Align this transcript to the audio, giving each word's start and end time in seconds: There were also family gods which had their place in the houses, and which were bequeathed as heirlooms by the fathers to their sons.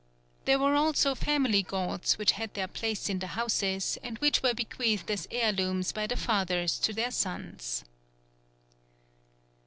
There 0.45 0.57
were 0.57 0.73
also 0.73 1.13
family 1.13 1.61
gods 1.61 2.17
which 2.17 2.31
had 2.31 2.55
their 2.55 2.67
place 2.67 3.07
in 3.07 3.19
the 3.19 3.27
houses, 3.37 3.99
and 4.01 4.17
which 4.17 4.41
were 4.41 4.55
bequeathed 4.55 5.11
as 5.11 5.27
heirlooms 5.29 5.91
by 5.91 6.07
the 6.07 6.17
fathers 6.17 6.79
to 6.79 6.91
their 6.91 7.11
sons. 7.11 7.85